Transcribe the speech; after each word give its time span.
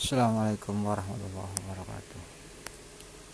Assalamualaikum 0.00 0.80
warahmatullahi 0.80 1.52
wabarakatuh 1.60 2.20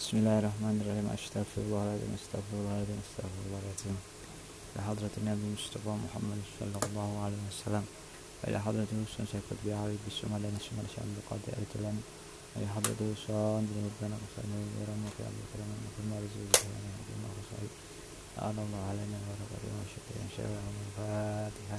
Bismillahirrahmanirrahim 0.02 1.06
Astagfirullahaladzim 1.14 2.10
Astagfirullahaladzim 2.18 2.98
Astagfirullahaladzim 3.06 3.94
إلى 4.74 4.82
حضرة 4.82 5.14
النبي 5.22 5.44
المصطفى 5.46 5.88
محمد 5.88 6.40
صلى 6.58 6.78
الله 6.90 7.10
عليه 7.24 7.42
وسلم 7.48 7.84
إلى 8.50 8.58
حضرة 8.60 8.90
الحسن 8.92 9.24
سيكون 9.30 9.58
بعرض 9.62 9.94
بالسمى 10.04 10.38
لنا 10.42 10.58
سمى 10.58 10.82
لشعب 10.82 11.06
القاضي 11.22 11.50
التلام 11.54 11.96
إلى 12.58 12.66
حضرة 12.74 12.98
الحسن 12.98 13.62
جنوبنا 13.70 14.16
وسعنا 14.18 14.56
وغيرنا 14.58 15.06
وفي 15.06 15.22
عبد 15.22 15.40
الكلام 15.46 15.70
وفي 15.86 16.00
المرزق 16.02 16.40
الله 16.50 16.98
المرزق 17.14 17.62
أعلى 18.42 18.60
الله 18.66 18.82
علينا 18.90 19.18
ورقبنا 19.26 19.74
وشكرا 19.86 20.22
شكرا 20.34 20.62
الفاتحة 20.82 21.78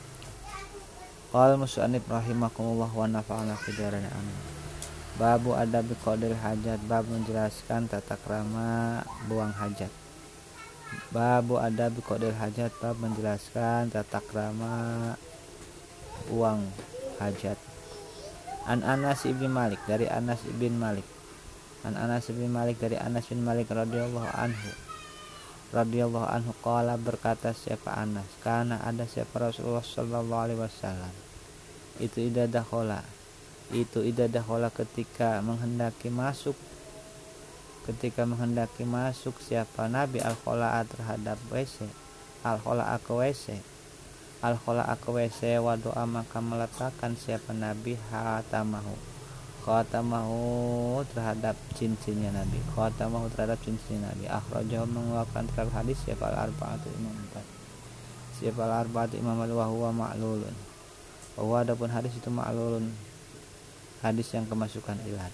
Qal 1.31 1.55
musannif 1.55 2.03
rahimakumullah 2.11 2.91
wa 2.91 3.07
nafa'ana 3.07 3.55
fidaran 3.55 4.03
amin. 4.03 4.39
Babu 5.15 5.55
adabi 5.55 5.95
qadil 6.03 6.35
hajat 6.35 6.83
bab 6.91 7.07
menjelaskan 7.07 7.87
tata 7.87 8.19
krama 8.19 8.99
buang 9.31 9.55
hajat. 9.55 9.87
Babu 11.15 11.55
adabi 11.55 12.03
qadil 12.03 12.35
hajat 12.35 12.75
bab 12.83 12.99
menjelaskan 12.99 13.87
tata 13.95 14.19
krama 14.19 15.15
buang 16.27 16.67
hajat. 17.23 17.55
An 18.67 18.83
Anas 18.83 19.23
ibn 19.23 19.47
Malik 19.55 19.79
dari 19.87 20.11
Anas 20.11 20.43
ibn 20.43 20.83
Malik. 20.83 21.07
An 21.87 21.95
Anas 21.95 22.27
ibn 22.27 22.43
Malik 22.51 22.75
dari 22.75 22.99
Anas 22.99 23.31
bin 23.31 23.47
Malik 23.47 23.71
radhiyallahu 23.71 24.35
anhu 24.35 24.71
radhiyallahu 25.71 26.27
anhu 26.27 26.51
qala 26.59 26.99
berkata 26.99 27.55
siapa 27.55 27.95
Anas 27.95 28.27
karena 28.43 28.83
ada 28.83 29.07
siapa 29.07 29.39
Rasulullah 29.39 29.79
sallallahu 29.79 30.43
alaihi 30.43 30.59
wasallam 30.59 31.30
itu 31.99 32.31
idadah 32.31 32.63
khola. 32.63 33.01
Itu 33.73 34.05
idadah 34.05 34.43
khola 34.45 34.69
ketika 34.71 35.43
menghendaki 35.43 36.07
masuk 36.07 36.55
ketika 37.81 38.29
menghendaki 38.29 38.85
masuk 38.85 39.33
siapa? 39.41 39.89
Nabi 39.89 40.21
al 40.21 40.37
khola 40.37 40.85
terhadap 40.85 41.41
WC 41.49 41.89
al 42.45 42.61
khola 42.61 42.93
ke 43.01 43.09
WC 43.09 43.57
al 44.45 44.55
khola 44.61 44.85
ke 44.85 45.09
WC 45.09 45.57
wa 45.57 45.73
doa 45.75 46.05
maka 46.05 46.37
meletakkan 46.39 47.17
siapa? 47.17 47.51
Nabi 47.57 47.97
hatamahu 48.13 48.93
khatamahu 49.61 51.05
terhadap 51.13 51.53
cincinnya 51.77 52.33
Nabi. 52.33 52.57
Khatamahu 52.73 53.29
terhadap 53.29 53.61
cincinnya 53.61 54.09
Nabi. 54.09 54.25
Akhrajahu 54.25 54.89
mengeluarkan 54.89 55.45
terhadap 55.53 55.85
hadis 55.85 56.01
siapa? 56.01 56.33
Al-arba'atu 56.33 56.89
imam 56.97 57.13
empat. 57.13 57.45
Siapa? 58.41 58.57
Al-arba'atu 58.57 59.21
imam 59.21 59.37
al-wahwa 59.37 59.93
ma'lulun 59.93 60.70
bahwa 61.37 61.63
adapun 61.63 61.89
hadis 61.91 62.13
itu 62.17 62.27
ma'lulun. 62.27 62.91
Hadis 64.01 64.33
yang 64.33 64.49
kemasukan 64.49 64.97
ilat. 65.05 65.29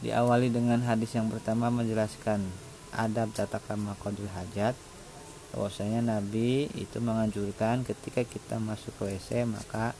Diawali 0.00 0.48
dengan 0.48 0.80
hadis 0.80 1.12
yang 1.12 1.28
pertama 1.28 1.68
menjelaskan 1.68 2.40
adab 2.96 3.30
tata 3.36 3.60
krama 3.60 3.92
qadul 4.00 4.32
hajat. 4.32 4.72
Bahwasanya 5.52 6.00
Nabi 6.00 6.70
itu 6.78 7.02
menganjurkan 7.02 7.84
ketika 7.84 8.24
kita 8.24 8.56
masuk 8.62 8.94
ke 8.96 9.12
WC 9.12 9.44
maka 9.44 9.92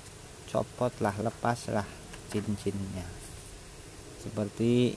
copotlah 0.48 1.14
lepaslah 1.18 1.86
cincin-cincinnya 2.30 3.20
seperti 4.20 4.94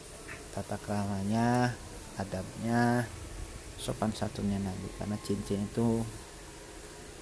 tata 0.52 0.76
keramanya 0.84 1.72
adabnya 2.20 3.08
sopan 3.80 4.12
satunya 4.12 4.60
Nabi. 4.60 4.88
Karena 5.00 5.18
cincin 5.24 5.66
itu 5.66 6.04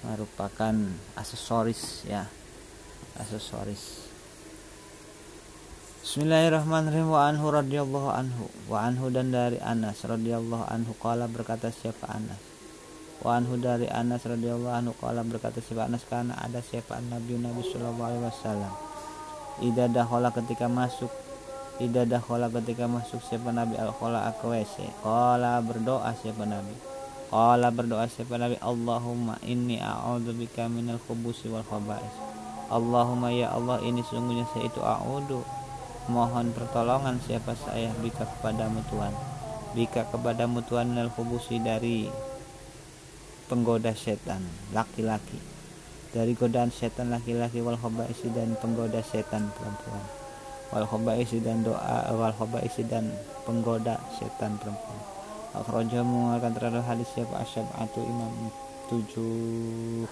merupakan 0.02 0.74
aksesoris 1.14 2.02
ya. 2.06 2.26
Aksesoris. 3.14 4.10
Bismillahirrahmanirrahim. 6.02 7.08
Wa 7.08 7.30
anhu 7.30 7.46
radhiyallahu 7.54 8.08
anhu. 8.10 8.44
Wa 8.66 8.90
anhu 8.90 9.14
dan 9.14 9.30
dari 9.30 9.62
Anas 9.62 10.02
radhiyallahu 10.02 10.66
anhu 10.66 10.92
qala 10.98 11.30
berkata 11.30 11.70
siapa 11.70 12.10
Anas? 12.10 12.42
Wa 13.22 13.38
anhu 13.38 13.54
dari 13.54 13.86
Anas 13.86 14.26
radhiyallahu 14.26 14.74
anhu 14.74 14.92
qala 14.98 15.22
berkata 15.22 15.62
siapa 15.62 15.86
Anas? 15.86 16.02
Karena 16.10 16.34
ada 16.34 16.58
siapa 16.58 16.98
Nabi 16.98 17.38
Nabi 17.38 17.62
sallallahu 17.62 18.02
alaihi 18.02 18.26
wasallam. 18.26 18.74
Ida 19.62 19.86
dahola 19.86 20.34
ketika 20.34 20.66
masuk 20.66 21.12
Ida 21.78 22.08
dahola 22.08 22.50
ketika 22.50 22.90
masuk 22.90 23.22
siapa 23.22 23.52
Nabi? 23.52 23.76
Al 23.76 23.92
khola 23.92 24.24
akwese 24.28 24.88
Kola 25.04 25.60
berdoa 25.60 26.16
siapa 26.16 26.48
Nabi 26.48 26.92
Kola 27.32 27.72
berdoa 27.72 28.04
siapa 28.12 28.36
Nabi 28.36 28.60
Allahumma 28.60 29.40
inni 29.40 29.80
a'udzubika 29.80 30.68
minal 30.68 31.00
khubusi 31.00 31.48
wal 31.48 31.64
khaba'is. 31.64 32.12
Allahumma 32.68 33.32
ya 33.32 33.48
Allah 33.56 33.80
ini 33.80 34.04
sungguhnya 34.04 34.44
saya 34.52 34.68
itu 34.68 34.84
a'udhu 34.84 35.40
Mohon 36.12 36.52
pertolongan 36.52 37.24
siapa 37.24 37.56
saya 37.56 37.88
Bika 38.04 38.28
kepadamu 38.28 38.84
Tuhan. 38.92 39.16
Bika 39.72 40.12
kepadamu 40.12 40.60
Tuhan 40.68 40.92
minal 40.92 41.08
khubusi 41.08 41.56
dari 41.56 42.12
Penggoda 43.48 43.96
setan 43.96 44.44
Laki-laki. 44.76 45.40
Dari 46.12 46.36
godaan 46.36 46.68
setan 46.68 47.08
laki-laki 47.08 47.64
wal 47.64 47.80
khobaisi 47.80 48.28
dan 48.36 48.60
penggoda 48.60 49.00
setan 49.00 49.48
perempuan. 49.56 50.04
Wal 50.68 50.84
khobaisi 50.84 51.40
dan 51.40 51.64
doa 51.64 52.12
wal 52.12 52.36
khobaisi 52.36 52.84
dan 52.84 53.08
penggoda 53.48 53.96
setan 54.20 54.60
perempuan 54.60 55.21
akhraja 55.52 56.00
mengeluarkan 56.00 56.52
terhadap 56.56 56.84
hadis 56.88 57.08
siapa? 57.12 57.44
Asyabatu 57.44 58.00
imam 58.00 58.32
tujuh. 58.88 60.08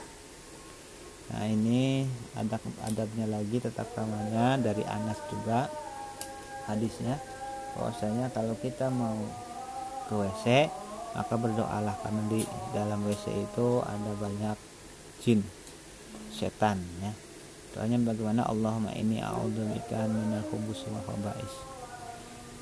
Nah 1.31 1.45
ini 1.47 2.05
ada 2.35 2.61
adabnya 2.85 3.27
lagi 3.31 3.63
tetap 3.63 3.89
ramanya 3.97 4.61
dari 4.61 4.85
Anas 4.85 5.21
juga 5.33 5.71
hadisnya. 6.69 7.17
Bahwasanya 7.77 8.29
kalau 8.35 8.59
kita 8.59 8.91
mau 8.93 9.17
ke 10.11 10.15
WC 10.19 10.47
maka 11.11 11.35
berdoalah 11.35 11.99
karena 12.07 12.23
di 12.31 12.43
dalam 12.71 13.03
WC 13.03 13.35
itu 13.35 13.83
ada 13.83 14.13
banyak 14.15 14.57
jin 15.23 15.43
setan 16.31 16.79
ya. 17.03 17.13
Doanya 17.71 18.03
bagaimana? 18.03 18.43
Allahumma 18.51 18.91
ini 18.99 19.23
a'udzubika 19.23 20.07
minal 20.11 20.43
khubusi 20.51 20.91
wal 20.91 21.03
khaba'is 21.07 21.80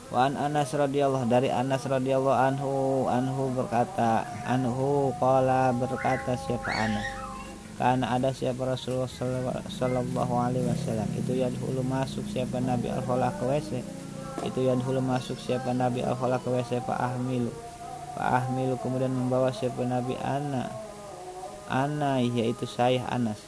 wa 0.08 0.24
an 0.24 0.40
Anas 0.40 0.72
radhiyallahu 0.72 1.28
dari 1.28 1.52
Anas 1.52 1.84
radhiyallahu 1.84 2.32
anhu 2.32 2.72
anhu 3.12 3.52
berkata 3.52 4.24
anhu 4.48 5.12
qala 5.20 5.72
berkata 5.76 6.36
siapa 6.36 6.72
Anas? 6.72 7.18
Karena 7.78 8.10
ada 8.10 8.34
siapa 8.34 8.66
Rasulullah 8.66 9.06
sallallahu 9.70 10.34
alaihi 10.34 10.66
wasallam. 10.66 11.06
Itu 11.14 11.38
yadhulu 11.38 11.86
masuk 11.86 12.26
siapa 12.26 12.58
Nabi 12.58 12.90
al 12.90 13.06
ke 13.06 13.44
WC 13.46 13.70
itu 14.46 14.66
yadhulu 14.66 15.02
masuk 15.02 15.38
siapa 15.38 15.70
Nabi 15.70 16.02
al 16.02 16.18
ke 16.18 16.48
WC 16.50 16.82
fa 16.82 16.98
ahmilu. 16.98 17.54
Fa 18.18 18.42
ahmilu 18.42 18.74
kemudian 18.82 19.14
membawa 19.14 19.54
siapa 19.54 19.82
Nabi 19.86 20.18
ana. 20.18 20.74
Ana 21.70 22.18
yaitu 22.18 22.66
saya 22.66 23.06
Anas. 23.14 23.38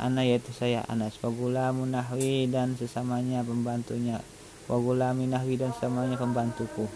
Ana 0.00 0.24
yaitu 0.24 0.56
saya 0.56 0.80
Anas. 0.88 1.20
Wagulamu 1.20 1.84
nahwi 1.84 2.48
dan 2.48 2.80
sesamanya 2.80 3.44
pembantunya 3.44 4.24
wagulami 4.66 5.30
nahwi 5.30 5.58
dan 5.58 5.70
sesamanya 5.74 6.18
pembantuku. 6.18 6.86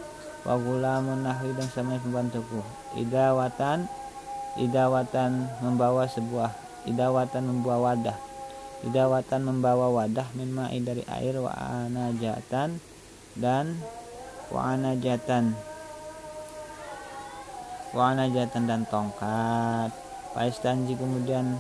Wagulamu 0.43 1.21
nahwi 1.21 1.55
dan 1.55 1.67
sesamanya 1.71 2.03
pembantuku. 2.03 2.61
Idawatan 2.99 3.87
idawatan 4.59 5.47
membawa 5.63 6.11
sebuah 6.11 6.51
idawatan 6.91 7.43
membawa 7.47 7.95
wadah. 7.95 8.19
Idawatan 8.81 9.41
membawa 9.45 9.93
wadah 9.93 10.27
min 10.35 10.57
ma'i 10.57 10.81
dari 10.81 11.05
air 11.07 11.37
wa 11.39 11.53
anajatan 11.53 12.81
dan 13.37 13.79
wa 14.49 14.75
anajatan. 14.75 15.53
Wa 17.93 18.17
anajatan 18.17 18.63
dan 18.65 18.89
tongkat. 18.89 19.93
Paistanji 20.31 20.95
kemudian 20.95 21.59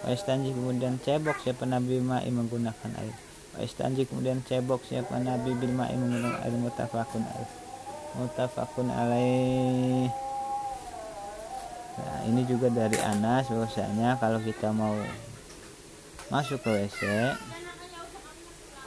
Paistanji 0.00 0.52
kemudian 0.56 0.96
cebok 1.00 1.44
siapa 1.44 1.68
Nabi 1.68 2.00
Ma'i 2.00 2.32
menggunakan 2.32 2.92
air 2.96 3.29
Paistanji 3.54 4.06
kemudian 4.06 4.40
cebok 4.46 4.86
siapa 4.86 5.18
Nabi 5.18 5.52
bil 5.58 5.74
Ma'i 5.74 5.98
menggunakan 5.98 6.46
air 6.46 6.54
mutafakun 6.54 7.24
air 7.26 7.48
mutafakun 8.14 8.88
alaih 8.90 10.06
Nah 12.00 12.20
ini 12.24 12.42
juga 12.48 12.72
dari 12.72 12.96
Anas 13.02 13.50
bahwasanya 13.52 14.16
kalau 14.16 14.40
kita 14.40 14.72
mau 14.72 14.96
masuk 16.32 16.62
ke 16.62 16.70
WC 16.70 17.00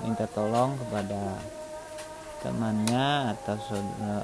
minta 0.02 0.26
tolong 0.32 0.74
kepada 0.80 1.38
temannya 2.44 3.32
atau 3.32 3.56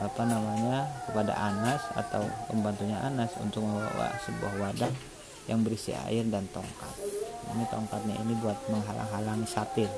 apa 0.03 0.23
namanya 0.27 0.89
kepada 1.07 1.33
Anas 1.37 1.81
atau 1.95 2.25
pembantunya 2.51 2.99
Anas 2.99 3.31
untuk 3.39 3.63
membawa 3.63 4.11
sebuah 4.27 4.53
wadah 4.59 4.91
yang 5.47 5.63
berisi 5.63 5.95
air 5.95 6.27
dan 6.27 6.45
tongkat. 6.51 6.93
Ini 7.49 7.63
tongkatnya 7.71 8.15
ini 8.21 8.33
buat 8.43 8.59
menghalang-halangi 8.69 9.47
satir. 9.47 9.89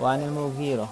Wa 0.00 0.16
anil 0.16 0.32
Mughirah. 0.32 0.88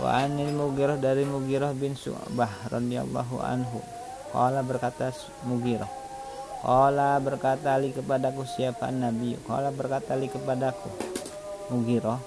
Wa 0.00 0.24
anil 0.24 0.56
Mughirah 0.56 0.96
dari 0.96 1.28
Mughirah 1.28 1.76
bin 1.76 1.92
Su'bah 1.92 2.70
radhiyallahu 2.72 3.36
anhu. 3.44 3.84
Qala 4.32 4.64
berkata 4.64 5.12
Mughirah. 5.44 5.90
Qala 6.60 7.20
berkata 7.20 7.76
li 7.76 7.92
kepadaku 7.92 8.44
siapa 8.48 8.88
Nabi? 8.88 9.36
Qala 9.44 9.68
berkata 9.68 10.16
li 10.16 10.32
kepadaku 10.32 10.88
Mughirah. 11.74 12.20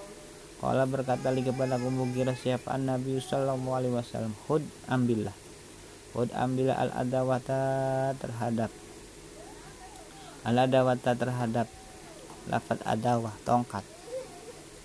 Qala 0.62 0.86
berkata 0.86 1.34
li 1.34 1.42
kepadaku 1.42 1.90
Mughirah 1.90 2.38
siapa 2.38 2.78
Nabi 2.78 3.18
sallallahu 3.18 3.74
alaihi 3.74 3.96
wasallam. 3.98 4.34
Hud 4.46 4.62
ambillah. 4.86 5.34
Hud 6.14 6.30
ambillah 6.38 6.78
al 6.78 6.92
adawata 6.94 8.14
terhadap 8.22 8.70
al 10.44 10.60
adawata 10.60 11.16
terhadap 11.16 11.68
lafat 12.52 12.80
adawah 12.84 13.32
tongkat 13.48 13.82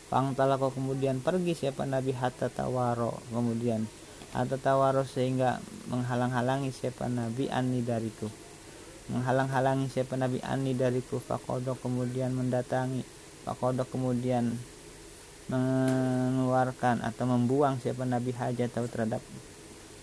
Pangtalako 0.08 0.72
kemudian 0.72 1.20
pergi 1.20 1.52
siapa 1.52 1.84
Nabi 1.84 2.16
hatta 2.16 2.48
tawaro 2.48 3.20
kemudian. 3.28 3.84
Hatta 4.32 4.56
tawaro 4.56 5.04
sehingga 5.04 5.60
menghalang-halangi 5.92 6.72
siapa 6.72 7.12
Nabi 7.12 7.52
ani 7.52 7.84
dariku. 7.84 8.32
Menghalang-halangi 9.12 9.92
siapa 9.92 10.16
Nabi 10.16 10.40
ani 10.40 10.72
dariku. 10.72 11.20
Fakodo 11.20 11.76
kemudian 11.76 12.32
mendatangi. 12.32 13.04
Fakodo 13.44 13.84
kemudian 13.84 14.56
mengeluarkan 15.52 17.04
atau 17.04 17.24
membuang 17.28 17.76
siapa 17.76 18.08
Nabi 18.08 18.32
hajat 18.32 18.72
atau 18.72 18.88
terhadap 18.88 19.20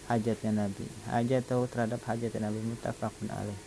hajatnya 0.06 0.70
Nabi. 0.70 0.86
Hajat 1.10 1.50
atau 1.50 1.66
terhadap 1.66 2.02
hajatnya 2.06 2.54
Nabi. 2.54 2.62
Mutafakun 2.62 3.34
alaih. 3.34 3.58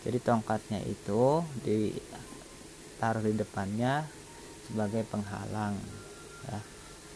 Jadi 0.00 0.16
tongkatnya 0.24 0.80
itu 0.88 1.44
ditaruh 1.60 3.20
di 3.20 3.36
depannya 3.36 4.16
sebagai 4.68 5.02
penghalang 5.08 5.74
ya, 6.44 6.60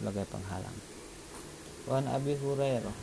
sebagai 0.01 0.25
penghalang. 0.33 0.77
Wan 1.85 2.09
Abi 2.09 2.33
Hurairah. 2.41 2.97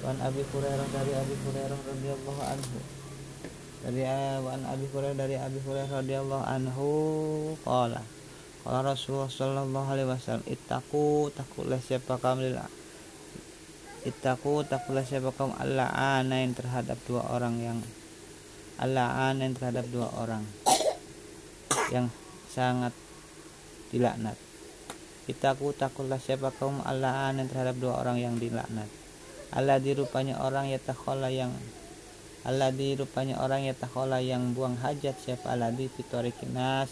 Wan 0.00 0.18
Abi 0.24 0.42
Hurairah 0.48 0.88
dari 0.88 1.12
Abi 1.12 1.34
Hurairah 1.44 1.78
radhiyallahu 1.84 2.42
anhu. 2.42 2.78
Dari 3.86 4.02
Wan 4.40 4.62
Abi 4.64 4.86
Hurairah 4.88 5.18
dari 5.20 5.36
Abi 5.36 5.58
Hurairah 5.60 5.92
radhiyallahu 6.00 6.44
anhu 6.48 6.88
qala 7.62 8.02
qala 8.66 8.82
Rasulullah 8.82 9.30
sallallahu 9.30 9.88
alaihi 9.94 10.10
wasallam 10.10 10.42
ittaqu 10.50 11.30
takulah 11.30 11.78
siapa 11.78 12.18
kamu 12.18 12.58
ittaqu 14.02 14.66
takulah 14.66 15.06
siapa 15.06 15.30
kamu 15.30 15.54
Allah 15.54 15.86
anain 16.18 16.50
terhadap 16.50 16.98
dua 17.06 17.30
orang 17.30 17.62
yang 17.62 17.78
Allah 18.82 19.30
anain 19.30 19.54
terhadap 19.54 19.86
dua 19.94 20.10
orang 20.18 20.42
yang 21.94 22.10
sangat 22.50 22.90
dilaknat. 23.90 24.36
Itaku 25.26 25.74
takulah 25.74 26.22
siapa 26.22 26.54
kaum 26.54 26.78
Allah 26.86 27.34
yang 27.34 27.50
terhadap 27.50 27.74
dua 27.82 27.98
orang 27.98 28.22
yang 28.22 28.38
dilaknat. 28.38 28.86
Allah 29.50 29.82
dirupanya 29.82 30.38
orang 30.38 30.70
ya 30.70 30.78
takhola 30.78 31.30
yang 31.34 31.50
Allah 32.46 32.70
dirupanya 32.70 33.42
orang 33.42 33.66
ya 33.66 33.74
takhola 33.74 34.22
yang 34.22 34.54
buang 34.54 34.78
hajat 34.78 35.18
siapa 35.18 35.50
Allah 35.50 35.74
di 35.74 35.90
fitorikinas 35.90 36.90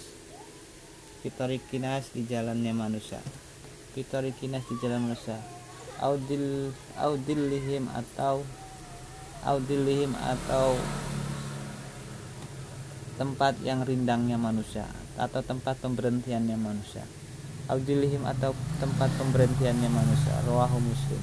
fitorikinas 1.23 2.11
di 2.11 2.27
jalannya 2.27 2.75
manusia. 2.75 3.23
Fitorikinas 3.95 4.67
di 4.67 4.75
jalan 4.83 5.15
manusia. 5.15 5.39
Audil 6.03 6.75
audillihim 6.99 7.87
atau 7.95 8.43
audillihim 9.47 10.11
atau 10.19 10.75
tempat 13.15 13.55
yang 13.63 13.87
rindangnya 13.87 14.35
manusia 14.35 14.91
atau 15.15 15.41
tempat 15.45 15.79
pemberhentiannya 15.79 16.59
manusia. 16.59 17.07
Audilihim 17.71 18.29
atau 18.29 18.53
tempat 18.77 19.09
pemberhentiannya 19.17 19.89
manusia. 19.89 20.35
Rawahu 20.45 20.79
Muslim. 20.85 21.23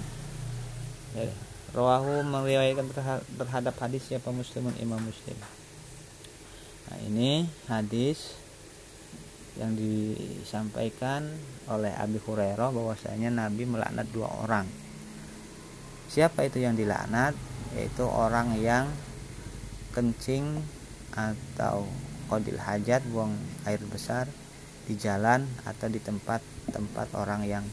Ya, 1.13 1.29
Rawahu 1.71 2.27
meriwayatkan 2.27 2.91
terhadap 3.39 3.75
hadis 3.79 4.03
siapa 4.03 4.27
muslimun 4.35 4.75
imam 4.83 4.99
muslim. 4.99 5.39
Nah 6.91 6.99
ini 7.07 7.47
hadis 7.71 8.35
yang 9.55 9.79
disampaikan 9.79 11.31
oleh 11.71 11.95
Abi 11.95 12.19
Hurairah 12.19 12.75
bahwasanya 12.75 13.31
Nabi 13.31 13.63
melaknat 13.63 14.03
dua 14.11 14.27
orang. 14.43 14.67
Siapa 16.11 16.43
itu 16.43 16.59
yang 16.59 16.75
dilaknat? 16.75 17.39
Yaitu 17.71 18.03
orang 18.03 18.59
yang 18.59 18.91
kencing 19.95 20.59
atau 21.15 21.87
kodil 22.31 22.55
hajat 22.55 23.03
buang 23.11 23.35
air 23.67 23.83
besar 23.91 24.31
di 24.87 24.95
jalan 24.95 25.43
atau 25.67 25.91
di 25.91 25.99
tempat-tempat 25.99 27.11
orang 27.19 27.43
yang 27.43 27.65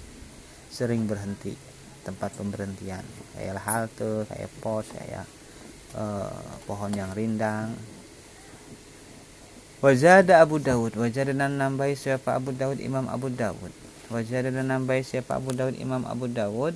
sering 0.66 1.06
berhenti 1.06 1.54
tempat 2.02 2.34
pemberhentian. 2.34 3.06
Kayak 3.38 3.62
halte 3.62 4.26
kayak 4.26 4.50
pos 4.58 4.90
kayak 4.90 5.26
eh, 5.94 6.42
pohon 6.66 6.90
yang 6.90 7.14
rindang. 7.14 7.78
Wajada 9.78 10.42
Abu 10.42 10.58
Dawud. 10.58 10.98
Wajada 10.98 11.30
dan 11.30 11.54
nambahi 11.54 11.94
siapa 11.94 12.34
Abu 12.34 12.50
Dawud? 12.50 12.82
Imam 12.82 13.06
Abu 13.06 13.30
Dawud. 13.30 13.70
Wajada 14.10 14.50
dan 14.50 14.66
nambahi 14.66 15.06
siapa 15.06 15.38
Abu 15.38 15.54
Dawud? 15.54 15.78
Imam 15.78 16.02
Abu 16.02 16.26
Dawud. 16.26 16.74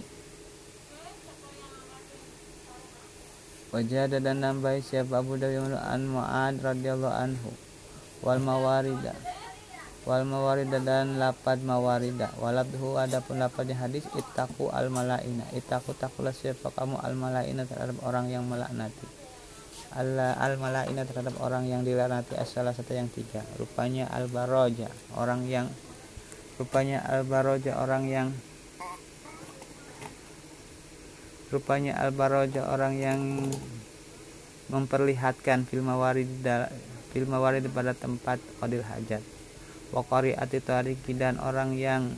Wajada 3.74 4.22
dan 4.22 4.38
nambahi 4.38 4.84
siapa 4.86 5.18
Abu 5.18 5.34
Dawud? 5.34 5.74
An 5.82 6.14
Mu'ad 6.14 6.62
radhiyallahu 6.62 7.10
anhu 7.10 7.50
wal 8.22 8.38
mawarida. 8.38 9.12
Wal 10.02 10.26
mawarida 10.26 10.82
dan 10.82 11.18
lapad 11.18 11.62
mawarida. 11.62 12.30
Walabhu 12.38 12.98
adapun 12.98 13.38
lapad 13.38 13.70
di 13.70 13.74
hadis 13.74 14.06
itaku 14.14 14.70
al 14.70 14.90
malaina. 14.90 15.46
Itaku 15.54 15.94
takulah 15.94 16.34
siapa 16.34 16.74
kamu 16.74 16.98
al 17.02 17.14
malaina 17.14 17.62
terhadap 17.66 17.98
orang 18.02 18.26
yang 18.30 18.46
melaknati. 18.46 19.06
Allah 19.92 20.34
al 20.40 20.56
malaina 20.56 21.04
terhadap 21.04 21.36
orang 21.38 21.68
yang 21.68 21.84
dilaknati 21.84 22.34
salah 22.48 22.74
satu 22.74 22.96
yang 22.96 23.10
tiga. 23.12 23.46
Rupanya 23.60 24.10
al 24.10 24.26
baroja 24.26 24.88
orang 25.14 25.46
yang 25.46 25.70
rupanya 26.56 27.02
al 27.06 27.26
baroja 27.26 27.78
orang 27.78 28.06
yang 28.08 28.28
rupanya 31.52 32.00
al 32.00 32.10
baroja 32.16 32.64
orang 32.72 32.96
yang 32.96 33.20
memperlihatkan 34.72 35.68
film 35.68 35.92
mawarida 35.92 36.72
fil 37.12 37.28
mawarid 37.28 37.68
pada 37.70 37.92
tempat 37.92 38.40
qadil 38.58 38.80
hajat. 38.82 39.20
Wa 39.92 40.00
qari'ati 40.00 40.58
tariki 40.64 41.12
dan 41.12 41.36
orang 41.36 41.76
yang 41.76 42.08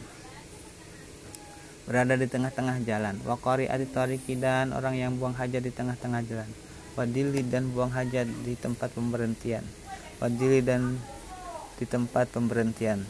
berada 1.84 2.14
di 2.14 2.30
tengah-tengah 2.30 2.86
jalan. 2.86 3.18
Wa 3.26 3.34
qari'ati 3.34 3.86
tariki 3.90 4.38
dan 4.38 4.70
orang 4.70 4.94
yang 4.94 5.18
buang 5.18 5.34
hajat 5.34 5.60
di 5.66 5.74
tengah-tengah 5.74 6.22
jalan. 6.24 6.50
Wadili 6.94 7.42
dan 7.42 7.74
buang 7.74 7.90
hajat 7.90 8.30
di 8.46 8.54
tempat 8.54 8.94
pemberhentian. 8.94 9.66
Wadili 10.22 10.62
dan 10.62 11.02
di 11.74 11.84
tempat 11.90 12.30
pemberhentian. 12.30 13.02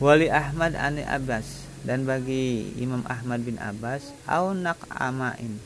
Wali 0.00 0.32
Ahmad 0.32 0.72
ani 0.74 1.04
Abbas. 1.04 1.68
Dan 1.84 2.08
bagi 2.08 2.72
Imam 2.80 3.04
Ahmad 3.04 3.44
bin 3.44 3.60
Abbas 3.60 4.16
au 4.24 4.56
nak 4.56 4.80
amain. 4.88 5.60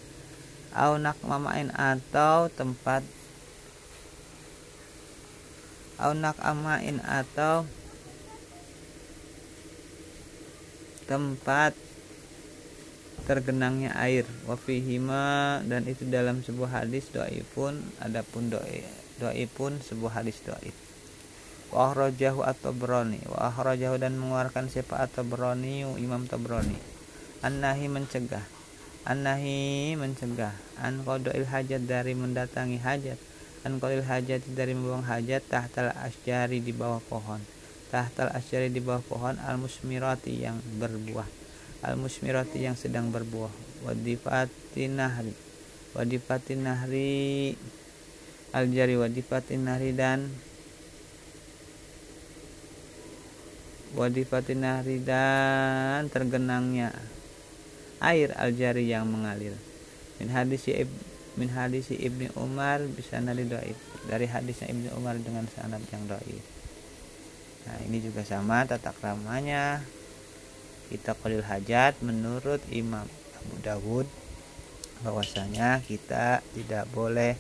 Au 0.75 0.99
nak 0.99 1.15
mamain 1.23 1.71
atau 1.71 2.51
tempat 2.51 3.07
aunak 5.99 6.39
amain 6.39 7.03
atau 7.03 7.67
tempat 11.11 11.75
tergenangnya 13.27 13.93
air. 13.99 14.25
Wafihima 14.47 15.61
dan 15.67 15.85
itu 15.85 16.07
dalam 16.07 16.41
sebuah 16.41 16.83
hadis 16.85 17.11
doi 17.11 17.45
pun 17.53 17.83
adapun 18.01 18.49
doi 18.49 18.87
doi 19.19 19.45
pun 19.51 19.83
sebuah 19.83 20.23
hadis 20.23 20.39
doi 20.47 20.71
wahrojahu 21.69 22.41
atau 22.49 22.73
broni 22.73 23.21
wahrojahu 23.29 24.01
dan 24.01 24.17
mengeluarkan 24.17 24.73
siapa? 24.73 25.05
Atau 25.05 25.27
broni 25.27 25.85
imam 25.85 26.25
tabroni 26.25 26.79
an-nahi 27.45 27.87
mencegah. 27.87 28.45
An-nahi 29.09 29.95
mencegah. 29.97 30.53
An 30.79 31.03
kodoil 31.07 31.49
hajat 31.49 31.87
dari 31.87 32.13
mendatangi 32.13 32.79
hajat 32.83 33.19
an 33.67 33.83
qalil 33.83 34.05
hajat 34.07 34.47
dari 34.53 34.75
membuang 34.77 35.07
hajat 35.07 35.43
tahtal 35.47 35.91
asyari 36.05 36.63
di 36.63 36.71
bawah 36.71 37.03
pohon. 37.07 37.41
Tahtal 37.89 38.31
asyari 38.37 38.69
di 38.69 38.79
bawah 38.79 39.03
pohon 39.03 39.35
al 39.43 39.57
musmirati 39.57 40.39
yang 40.39 40.61
berbuah. 40.79 41.27
Al 41.83 41.97
musmirati 41.97 42.63
yang 42.63 42.77
sedang 42.77 43.09
berbuah. 43.09 43.51
Wadifati 43.87 44.91
nahri. 44.93 45.33
Wadifati 45.97 46.55
nahri. 46.59 47.55
Al 48.53 48.69
jari 48.69 48.95
wadifati 48.95 49.57
nahri 49.57 49.93
dan 49.97 50.29
wadifatin 53.97 54.61
nahri 54.61 55.01
dan 55.01 56.13
tergenangnya 56.13 56.93
air 58.03 58.35
aljari 58.37 58.91
yang 58.91 59.09
mengalir. 59.09 59.57
Min 60.21 60.29
hadis 60.35 60.67
min 61.39 61.55
hadis 61.55 61.95
ibni 61.95 62.27
Umar 62.35 62.83
bisa 62.91 63.23
nadi 63.23 63.47
doib 63.47 63.79
dari 64.11 64.27
hadisnya 64.27 64.69
ibni 64.69 64.91
Umar 64.93 65.15
dengan 65.23 65.47
sanad 65.55 65.81
yang 65.95 66.05
doib 66.11 66.45
nah 67.65 67.79
ini 67.87 68.03
juga 68.03 68.27
sama 68.27 68.67
tata 68.67 68.91
keramanya 68.91 69.87
kita 70.89 71.15
kolil 71.21 71.45
hajat 71.45 72.01
menurut 72.01 72.65
Imam 72.73 73.05
Abu 73.39 73.55
Dawud 73.61 74.07
bahwasanya 75.05 75.85
kita 75.85 76.43
tidak 76.57 76.89
boleh 76.91 77.39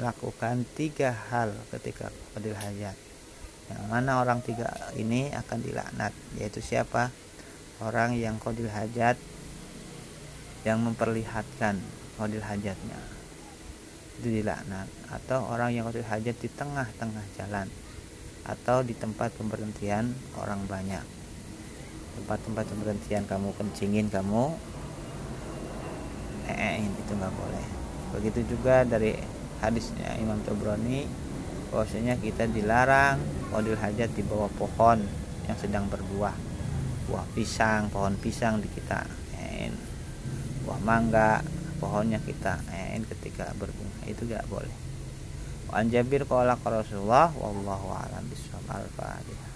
melakukan 0.00 0.64
tiga 0.72 1.12
hal 1.12 1.52
ketika 1.68 2.08
kolil 2.32 2.56
hajat. 2.56 2.96
Yang 3.68 3.84
mana 3.88 4.24
orang 4.24 4.40
tiga 4.40 4.72
ini 4.96 5.30
akan 5.36 5.58
dilaknat 5.62 6.12
yaitu 6.40 6.64
siapa? 6.64 7.12
Orang 7.82 8.16
yang 8.16 8.40
kodil 8.40 8.72
hajat 8.72 9.20
yang 10.64 10.80
memperlihatkan 10.80 11.82
kodil 12.22 12.38
hajatnya. 12.38 13.00
Itu 14.22 14.30
dilaknat. 14.30 14.86
Atau 15.10 15.42
orang 15.50 15.74
yang 15.74 15.90
kodil 15.90 16.06
hajat 16.06 16.38
di 16.38 16.46
tengah-tengah 16.46 17.26
jalan. 17.34 17.66
Atau 18.46 18.86
di 18.86 18.94
tempat 18.94 19.34
pemberhentian 19.34 20.14
orang 20.38 20.62
banyak. 20.70 21.02
Tempat-tempat 22.22 22.64
pemberhentian 22.70 23.26
kamu 23.26 23.50
kencingin 23.58 24.06
kamu 24.06 24.54
eh 26.46 26.84
itu 26.84 27.12
nggak 27.16 27.32
boleh. 27.32 27.66
Begitu 28.18 28.44
juga 28.54 28.84
dari 28.84 29.16
hadisnya 29.62 30.18
Imam 30.20 30.42
Tobroni 30.42 31.06
bahwasanya 31.70 32.20
kita 32.20 32.44
dilarang 32.50 33.16
modul 33.48 33.78
hajat 33.78 34.12
di 34.12 34.20
bawah 34.26 34.50
pohon 34.58 35.00
yang 35.48 35.56
sedang 35.56 35.88
berbuah. 35.88 36.34
Buah 37.08 37.26
pisang 37.32 37.88
pohon 37.88 38.18
pisang 38.20 38.60
di 38.60 38.68
kita 38.68 39.22
buah 40.62 40.80
mangga 40.82 41.42
pohonnya 41.82 42.22
kita 42.22 42.62
en 42.70 43.02
ketika 43.02 43.50
berbunga. 43.58 44.06
Itu 44.06 44.30
gak 44.30 44.46
boleh. 44.46 44.70
Wan 45.66 45.90
Jabir 45.90 46.22
qala 46.30 46.54
Rasulullah 46.54 47.34
wallahu 47.34 47.90
a'lam 47.90 48.22
bishawab. 48.30 48.70
Al-fatihah 48.70 49.51